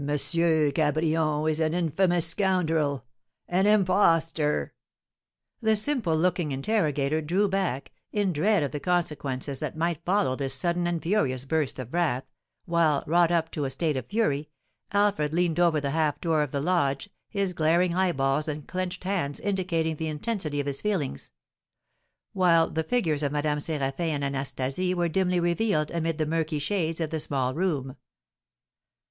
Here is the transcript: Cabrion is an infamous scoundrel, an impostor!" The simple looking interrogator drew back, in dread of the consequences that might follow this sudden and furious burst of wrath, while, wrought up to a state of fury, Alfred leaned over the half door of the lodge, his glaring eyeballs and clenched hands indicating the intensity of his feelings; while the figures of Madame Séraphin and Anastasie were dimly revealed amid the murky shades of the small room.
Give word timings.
Cabrion 0.03 1.47
is 1.47 1.59
an 1.59 1.75
infamous 1.75 2.25
scoundrel, 2.25 3.05
an 3.47 3.67
impostor!" 3.67 4.73
The 5.61 5.75
simple 5.75 6.17
looking 6.17 6.51
interrogator 6.51 7.21
drew 7.21 7.47
back, 7.47 7.91
in 8.11 8.33
dread 8.33 8.63
of 8.63 8.71
the 8.71 8.79
consequences 8.79 9.59
that 9.59 9.77
might 9.77 10.03
follow 10.03 10.35
this 10.35 10.55
sudden 10.55 10.87
and 10.87 10.99
furious 11.03 11.45
burst 11.45 11.77
of 11.77 11.93
wrath, 11.93 12.23
while, 12.65 13.03
wrought 13.05 13.29
up 13.29 13.51
to 13.51 13.65
a 13.65 13.69
state 13.69 13.95
of 13.95 14.07
fury, 14.07 14.49
Alfred 14.91 15.35
leaned 15.35 15.59
over 15.59 15.79
the 15.79 15.91
half 15.91 16.19
door 16.19 16.41
of 16.41 16.49
the 16.49 16.61
lodge, 16.61 17.11
his 17.29 17.53
glaring 17.53 17.93
eyeballs 17.93 18.47
and 18.47 18.67
clenched 18.67 19.03
hands 19.03 19.39
indicating 19.39 19.97
the 19.97 20.07
intensity 20.07 20.59
of 20.59 20.65
his 20.65 20.81
feelings; 20.81 21.29
while 22.33 22.67
the 22.71 22.83
figures 22.83 23.21
of 23.21 23.31
Madame 23.31 23.59
Séraphin 23.59 23.99
and 23.99 24.23
Anastasie 24.23 24.95
were 24.95 25.09
dimly 25.09 25.39
revealed 25.39 25.91
amid 25.91 26.17
the 26.17 26.25
murky 26.25 26.57
shades 26.57 26.99
of 26.99 27.11
the 27.11 27.19
small 27.19 27.53
room. 27.53 27.95